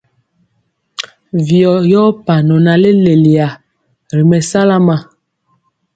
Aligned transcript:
Vyɔ 1.47 1.71
yɔɔ 1.91 2.09
panɔ 2.25 2.55
na 2.65 2.73
leleyiya 2.83 3.47
ri 4.15 4.23
mɛsala 4.29 4.75
ma. 4.87 4.95